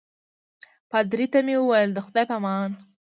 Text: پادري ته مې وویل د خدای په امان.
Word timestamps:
پادري 0.89 1.25
ته 1.33 1.39
مې 1.45 1.55
وویل 1.59 1.89
د 1.93 1.99
خدای 2.05 2.25
په 2.29 2.35
امان. 2.39 2.71